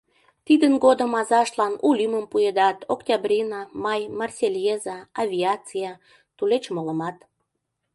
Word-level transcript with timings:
Тидын 0.45 0.73
годым 0.83 1.11
азаштлан 1.21 1.73
у 1.87 1.89
лӱмым 1.97 2.25
пуэдат: 2.31 2.77
Октябрина, 2.93 3.61
Май, 3.83 4.01
Марсельеза, 4.19 4.97
Авиация, 5.21 5.91
тулеч 6.37 6.63
молымат. 6.75 7.17